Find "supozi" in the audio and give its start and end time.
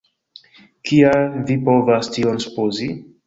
2.47-2.89